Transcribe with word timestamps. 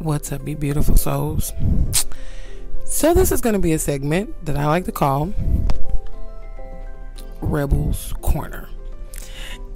What's 0.00 0.30
up, 0.30 0.46
you 0.46 0.56
beautiful 0.56 0.96
souls? 0.96 1.52
So, 2.84 3.14
this 3.14 3.32
is 3.32 3.40
going 3.40 3.54
to 3.54 3.58
be 3.58 3.72
a 3.72 3.80
segment 3.80 4.32
that 4.46 4.56
I 4.56 4.66
like 4.66 4.84
to 4.84 4.92
call 4.92 5.34
Rebels 7.40 8.14
Corner. 8.22 8.68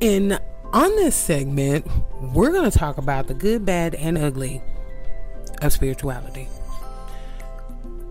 And 0.00 0.40
on 0.72 0.94
this 0.94 1.16
segment, 1.16 1.88
we're 2.32 2.52
going 2.52 2.70
to 2.70 2.78
talk 2.78 2.98
about 2.98 3.26
the 3.26 3.34
good, 3.34 3.66
bad, 3.66 3.96
and 3.96 4.16
ugly 4.16 4.62
of 5.60 5.72
spirituality. 5.72 6.46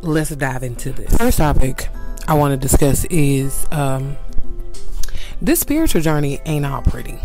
Let's 0.01 0.31
dive 0.31 0.63
into 0.63 0.91
this. 0.91 1.15
First 1.15 1.37
topic 1.37 1.87
I 2.27 2.33
want 2.33 2.51
to 2.51 2.57
discuss 2.57 3.05
is 3.05 3.65
um, 3.71 4.17
this 5.41 5.61
spiritual 5.61 6.01
journey 6.01 6.41
ain't 6.45 6.65
all 6.65 6.81
pretty. 6.81 7.17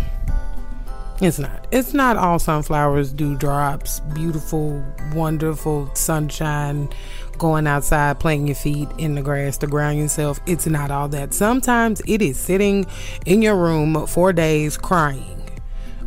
It's 1.23 1.39
not. 1.39 1.67
It's 1.71 1.95
not 1.95 2.19
all 2.19 2.39
sunflowers, 2.39 3.12
dewdrops, 3.12 4.00
beautiful, 4.00 4.85
wonderful 5.14 5.90
sunshine, 5.95 6.90
going 7.39 7.67
outside, 7.67 8.21
playing 8.21 8.46
your 8.46 8.57
feet 8.57 8.89
in 8.99 9.14
the 9.14 9.23
grass 9.23 9.57
to 9.59 9.67
ground 9.67 9.99
yourself. 9.99 10.40
It's 10.46 10.67
not 10.67 10.90
all 10.90 11.09
that. 11.09 11.32
Sometimes 11.32 12.03
it 12.07 12.21
is 12.21 12.39
sitting 12.39 12.85
in 13.25 13.40
your 13.40 13.57
room 13.57 14.07
for 14.07 14.32
days 14.35 14.76
crying 14.76 15.43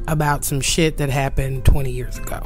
about 0.07 0.45
some 0.45 0.61
shit 0.61 0.97
that 0.97 1.09
happened 1.09 1.65
20 1.65 1.89
years 1.89 2.19
ago. 2.19 2.45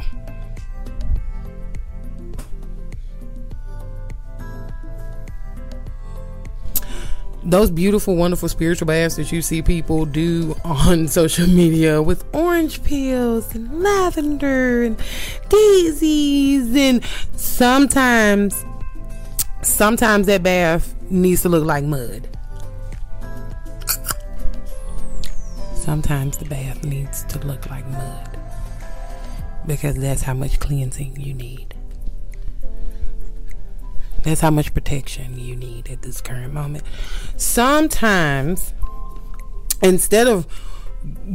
Those 7.46 7.70
beautiful, 7.70 8.16
wonderful 8.16 8.48
spiritual 8.48 8.88
baths 8.88 9.16
that 9.18 9.32
you 9.32 9.42
see 9.42 9.62
people 9.62 10.06
do 10.06 10.56
on 10.64 11.08
social 11.20 11.48
media 11.48 12.02
with 12.02 12.24
orange 12.34 12.84
peels 12.84 13.54
and 13.54 13.84
lavender 13.84 14.84
and 14.84 15.02
daisies, 15.50 16.74
and 16.76 17.04
sometimes, 17.36 18.64
sometimes 19.62 20.28
that 20.28 20.44
bath 20.44 20.96
needs 21.10 21.42
to 21.42 21.50
look 21.50 21.66
like 21.66 21.84
mud. 21.84 22.30
Sometimes 25.76 26.38
the 26.38 26.46
bath 26.46 26.84
needs 26.86 27.26
to 27.26 27.40
look 27.40 27.70
like 27.70 27.86
mud 27.88 28.40
because 29.68 29.96
that's 29.96 30.22
how 30.22 30.34
much 30.34 30.60
cleansing 30.60 31.20
you 31.20 31.34
need. 31.34 31.73
That's 34.24 34.42
how 34.42 34.52
much 34.52 34.74
protection 34.74 35.40
you 35.40 35.56
need 35.56 35.90
at 35.90 36.02
this 36.02 36.22
current 36.22 36.54
moment. 36.54 36.84
Sometimes, 37.36 38.74
instead 39.82 40.28
of 40.28 40.48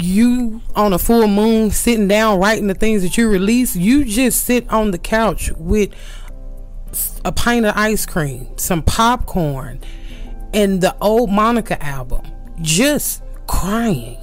you 0.01 0.63
on 0.75 0.93
a 0.93 0.99
full 0.99 1.29
moon 1.29 1.71
sitting 1.71 2.09
down 2.09 2.39
writing 2.39 2.67
the 2.67 2.75
things 2.75 3.03
that 3.03 3.19
you 3.19 3.29
release, 3.29 3.77
you 3.77 4.05
just 4.05 4.45
sit 4.45 4.69
on 4.71 4.91
the 4.91 4.99
couch 4.99 5.53
with 5.57 5.93
a 7.25 7.33
pint 7.33 7.67
of 7.67 7.77
ice 7.77 8.07
cream, 8.07 8.49
some 8.57 8.83
popcorn, 8.83 9.81
and 10.55 10.81
the 10.81 10.97
old 11.01 11.31
Monica 11.31 11.83
album, 11.85 12.23
just 12.63 13.23
crying 13.47 14.19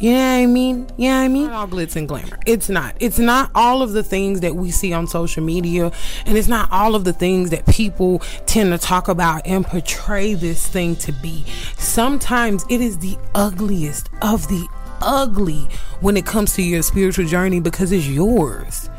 what 0.00 0.20
I 0.20 0.46
mean? 0.46 0.86
What 0.96 1.10
I 1.10 1.28
mean? 1.28 1.50
all 1.50 1.66
glitz 1.66 1.96
and 1.96 2.08
glamour. 2.08 2.38
It's 2.46 2.68
not. 2.68 2.96
It's 3.00 3.18
not 3.18 3.50
all 3.54 3.82
of 3.82 3.92
the 3.92 4.02
things 4.02 4.40
that 4.40 4.56
we 4.56 4.70
see 4.70 4.92
on 4.92 5.06
social 5.06 5.42
media, 5.42 5.92
and 6.26 6.36
it's 6.36 6.48
not 6.48 6.70
all 6.72 6.94
of 6.94 7.04
the 7.04 7.12
things 7.12 7.50
that 7.50 7.66
people 7.66 8.18
tend 8.46 8.72
to 8.72 8.78
talk 8.78 9.08
about 9.08 9.46
and 9.46 9.64
portray 9.64 10.34
this 10.34 10.66
thing 10.66 10.96
to 10.96 11.12
be. 11.12 11.44
Sometimes 11.78 12.64
it 12.68 12.80
is 12.80 12.98
the 12.98 13.16
ugliest 13.34 14.10
of 14.22 14.48
the 14.48 14.66
ugly 15.00 15.68
when 16.00 16.16
it 16.16 16.26
comes 16.26 16.54
to 16.54 16.62
your 16.62 16.82
spiritual 16.82 17.26
journey 17.26 17.60
because 17.60 17.92
it's 17.92 18.08
yours. 18.08 18.90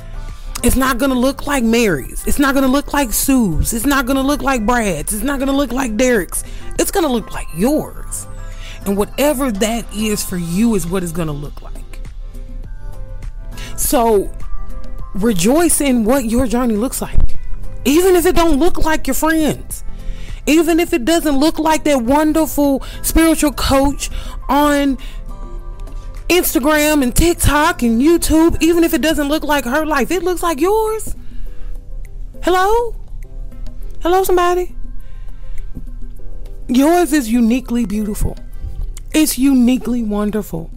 It's 0.64 0.76
not 0.76 0.98
gonna 0.98 1.14
look 1.14 1.46
like 1.46 1.64
Mary's. 1.64 2.26
It's 2.26 2.40
not 2.40 2.56
gonna 2.56 2.68
look 2.68 2.94
like 2.94 3.12
Sue's. 3.14 3.74
It's 3.74 3.86
not 3.86 4.06
gonna 4.06 4.24
look 4.24 4.42
like 4.42 4.66
Brad's. 4.66 5.14
It's 5.14 5.24
not 5.24 5.40
gonna 5.40 5.52
look 5.52 5.72
like 5.72 5.96
Derek's. 5.98 6.44
It's 6.80 6.90
gonna 6.90 7.12
look 7.12 7.31
like 7.31 7.48
yours. 7.56 8.25
And 8.85 8.97
whatever 8.97 9.51
that 9.51 9.85
is 9.94 10.23
for 10.23 10.38
you 10.38 10.75
is 10.75 10.85
what 10.85 11.03
it's 11.03 11.12
going 11.12 11.28
to 11.28 11.34
look 11.34 11.62
like. 11.62 11.73
So 13.78 14.31
rejoice 15.13 15.81
in 15.81 16.03
what 16.03 16.25
your 16.25 16.46
journey 16.47 16.75
looks 16.75 17.01
like. 17.01 17.38
Even 17.85 18.16
if 18.16 18.25
it 18.25 18.35
don't 18.35 18.59
look 18.59 18.78
like 18.78 19.07
your 19.07 19.13
friends. 19.13 19.84
Even 20.47 20.79
if 20.79 20.94
it 20.94 21.06
doesn't 21.06 21.38
look 21.38 21.57
like 21.57 21.84
that 21.85 22.03
wonderful 22.03 22.84
spiritual 23.01 23.51
coach 23.51 24.12
on 24.47 24.97
Instagram 26.29 27.01
and 27.01 27.16
TikTok 27.16 27.81
and 27.81 28.01
YouTube, 28.01 28.62
even 28.62 28.84
if 28.84 28.94
it 28.94 29.01
doesn't 29.01 29.28
look 29.28 29.44
like 29.44 29.66
her 29.66 29.85
life, 29.85 30.12
it 30.12 30.24
looks 30.24 30.44
like 30.44 30.59
yours. 30.62 31.16
Hello? 32.44 32.95
Hello, 34.01 34.24
somebody? 34.24 34.75
Yours 36.68 37.13
is 37.13 37.31
uniquely 37.31 37.85
beautiful. 37.85 38.38
It's 39.16 39.38
uniquely 39.38 40.03
wonderful. 40.03 40.70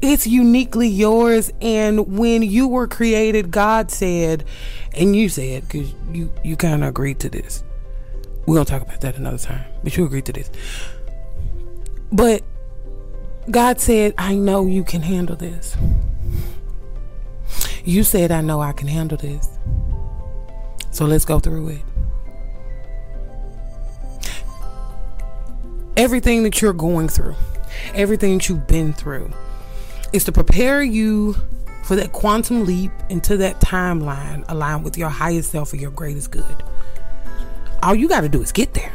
It's 0.00 0.24
uniquely 0.24 0.86
yours. 0.86 1.52
And 1.60 2.16
when 2.16 2.40
you 2.42 2.68
were 2.68 2.86
created, 2.86 3.50
God 3.50 3.90
said, 3.90 4.44
and 4.94 5.16
you 5.16 5.28
said, 5.28 5.62
because 5.62 5.92
you, 6.12 6.32
you 6.44 6.54
kind 6.54 6.84
of 6.84 6.88
agreed 6.88 7.18
to 7.18 7.28
this. 7.28 7.64
We're 8.46 8.54
going 8.54 8.66
to 8.66 8.70
talk 8.70 8.82
about 8.82 9.00
that 9.00 9.16
another 9.16 9.38
time, 9.38 9.64
but 9.82 9.96
you 9.96 10.04
agreed 10.04 10.24
to 10.26 10.32
this. 10.32 10.52
But 12.12 12.44
God 13.50 13.80
said, 13.80 14.14
I 14.16 14.36
know 14.36 14.66
you 14.66 14.84
can 14.84 15.02
handle 15.02 15.34
this. 15.34 15.76
You 17.84 18.04
said, 18.04 18.30
I 18.30 18.40
know 18.40 18.60
I 18.60 18.70
can 18.70 18.86
handle 18.86 19.18
this. 19.18 19.48
So 20.92 21.06
let's 21.06 21.24
go 21.24 21.40
through 21.40 21.70
it. 21.70 21.80
Everything 25.96 26.44
that 26.44 26.62
you're 26.62 26.72
going 26.72 27.08
through 27.08 27.34
everything 27.94 28.38
that 28.38 28.48
you've 28.48 28.66
been 28.66 28.92
through. 28.92 29.32
is 30.12 30.24
to 30.24 30.32
prepare 30.32 30.82
you 30.82 31.36
for 31.84 31.96
that 31.96 32.12
quantum 32.12 32.64
leap 32.64 32.92
into 33.08 33.36
that 33.36 33.60
timeline 33.60 34.44
aligned 34.48 34.84
with 34.84 34.98
your 34.98 35.08
highest 35.08 35.50
self 35.50 35.72
or 35.72 35.76
your 35.76 35.90
greatest 35.90 36.30
good. 36.30 36.62
All 37.82 37.94
you 37.94 38.08
got 38.08 38.20
to 38.22 38.28
do 38.28 38.42
is 38.42 38.52
get 38.52 38.74
there. 38.74 38.92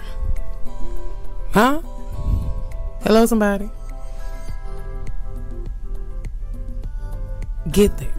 Huh? 1.52 1.82
Hello, 3.02 3.26
somebody? 3.26 3.70
Get 7.72 7.98
there. 7.98 8.14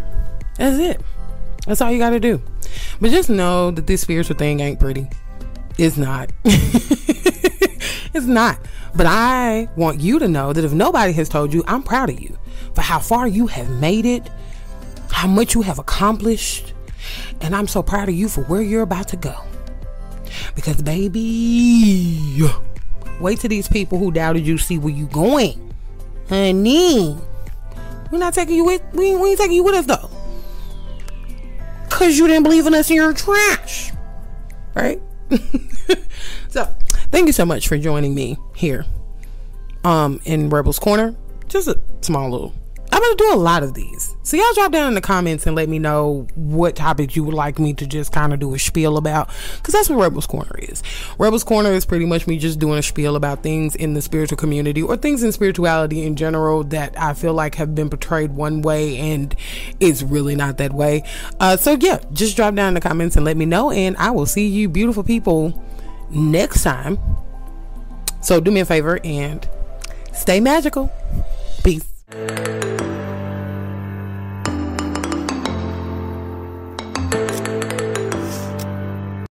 That's 0.56 0.78
it. 0.78 1.00
That's 1.66 1.80
all 1.80 1.90
you 1.90 1.98
got 1.98 2.10
to 2.10 2.20
do. 2.20 2.40
But 3.00 3.10
just 3.10 3.28
know 3.28 3.70
that 3.70 3.86
this 3.86 4.00
spiritual 4.00 4.36
thing 4.36 4.60
ain't 4.60 4.80
pretty. 4.80 5.08
It's 5.78 5.96
not. 5.96 6.30
it's 6.44 8.26
not. 8.26 8.58
But 8.96 9.06
I 9.06 9.68
want 9.76 10.00
you 10.00 10.18
to 10.18 10.26
know 10.26 10.54
that 10.54 10.64
if 10.64 10.72
nobody 10.72 11.12
has 11.12 11.28
told 11.28 11.52
you, 11.52 11.62
I'm 11.66 11.82
proud 11.82 12.08
of 12.08 12.18
you 12.18 12.38
for 12.74 12.80
how 12.80 12.98
far 12.98 13.28
you 13.28 13.46
have 13.46 13.68
made 13.78 14.06
it, 14.06 14.26
how 15.10 15.28
much 15.28 15.54
you 15.54 15.62
have 15.62 15.78
accomplished. 15.78 16.72
And 17.42 17.54
I'm 17.54 17.66
so 17.66 17.82
proud 17.82 18.08
of 18.08 18.14
you 18.14 18.28
for 18.28 18.42
where 18.44 18.62
you're 18.62 18.82
about 18.82 19.08
to 19.08 19.16
go. 19.16 19.34
Because, 20.54 20.80
baby, 20.80 22.42
wait 23.20 23.38
till 23.40 23.50
these 23.50 23.68
people 23.68 23.98
who 23.98 24.10
doubted 24.10 24.46
you 24.46 24.56
see 24.56 24.78
where 24.78 24.94
you're 24.94 25.08
going. 25.08 25.74
Honey, 26.30 27.16
we're 28.10 28.18
not 28.18 28.32
taking 28.32 28.56
you 28.56 28.64
with, 28.64 28.82
we, 28.94 29.14
we 29.14 29.30
ain't 29.30 29.38
taking 29.38 29.56
you 29.56 29.62
with 29.62 29.74
us 29.74 29.86
though. 29.86 30.10
Because 31.84 32.18
you 32.18 32.26
didn't 32.26 32.42
believe 32.42 32.66
in 32.66 32.74
us 32.74 32.88
and 32.88 32.96
you're 32.96 33.12
trash. 33.12 33.92
Right? 34.74 35.00
so, 36.48 36.74
Thank 37.10 37.26
you 37.26 37.32
so 37.32 37.44
much 37.46 37.68
for 37.68 37.78
joining 37.78 38.14
me 38.14 38.36
here 38.54 38.84
um, 39.84 40.20
in 40.24 40.50
Rebels 40.50 40.78
Corner. 40.78 41.14
Just 41.48 41.68
a 41.68 41.80
small 42.00 42.30
little. 42.30 42.54
I'm 42.96 43.02
going 43.02 43.16
to 43.16 43.24
do 43.24 43.34
a 43.34 43.36
lot 43.36 43.62
of 43.62 43.74
these. 43.74 44.16
So, 44.22 44.36
y'all 44.36 44.54
drop 44.54 44.72
down 44.72 44.88
in 44.88 44.94
the 44.94 45.00
comments 45.00 45.46
and 45.46 45.54
let 45.54 45.68
me 45.68 45.78
know 45.78 46.26
what 46.34 46.76
topics 46.76 47.14
you 47.14 47.24
would 47.24 47.34
like 47.34 47.58
me 47.58 47.74
to 47.74 47.86
just 47.86 48.10
kind 48.10 48.32
of 48.32 48.40
do 48.40 48.54
a 48.54 48.58
spiel 48.58 48.96
about. 48.96 49.28
Because 49.56 49.74
that's 49.74 49.90
what 49.90 50.00
Rebels 50.00 50.26
Corner 50.26 50.56
is. 50.58 50.82
Rebels 51.18 51.44
Corner 51.44 51.72
is 51.72 51.84
pretty 51.84 52.06
much 52.06 52.26
me 52.26 52.38
just 52.38 52.58
doing 52.58 52.78
a 52.78 52.82
spiel 52.82 53.14
about 53.14 53.42
things 53.42 53.74
in 53.76 53.94
the 53.94 54.00
spiritual 54.00 54.38
community 54.38 54.82
or 54.82 54.96
things 54.96 55.22
in 55.22 55.32
spirituality 55.32 56.04
in 56.04 56.16
general 56.16 56.64
that 56.64 56.98
I 56.98 57.12
feel 57.12 57.34
like 57.34 57.56
have 57.56 57.74
been 57.74 57.90
portrayed 57.90 58.32
one 58.32 58.62
way 58.62 58.96
and 58.96 59.34
it's 59.78 60.02
really 60.02 60.34
not 60.34 60.56
that 60.58 60.72
way. 60.72 61.02
Uh, 61.38 61.56
so, 61.56 61.76
yeah, 61.80 61.98
just 62.12 62.34
drop 62.34 62.54
down 62.54 62.68
in 62.68 62.74
the 62.74 62.80
comments 62.80 63.16
and 63.16 63.24
let 63.24 63.36
me 63.36 63.44
know. 63.44 63.70
And 63.70 63.96
I 63.98 64.10
will 64.10 64.26
see 64.26 64.46
you, 64.46 64.68
beautiful 64.68 65.04
people 65.04 65.62
next 66.10 66.62
time. 66.62 66.98
So 68.20 68.40
do 68.40 68.50
me 68.50 68.60
a 68.60 68.64
favor 68.64 68.98
and 69.04 69.48
stay 70.12 70.40
magical. 70.40 70.90
Peace. 71.62 71.95